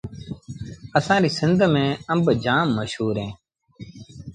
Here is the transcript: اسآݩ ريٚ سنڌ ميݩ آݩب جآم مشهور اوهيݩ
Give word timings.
اسآݩ 0.97 1.21
ريٚ 1.23 1.35
سنڌ 1.39 1.59
ميݩ 1.73 1.99
آݩب 2.11 2.25
جآم 2.43 2.67
مشهور 2.77 3.15
اوهيݩ 3.21 3.33